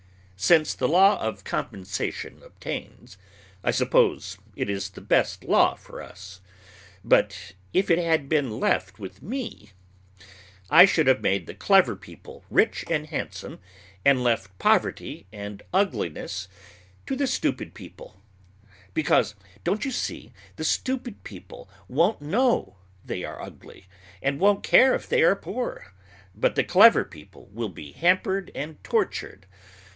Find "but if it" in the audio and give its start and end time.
7.03-7.99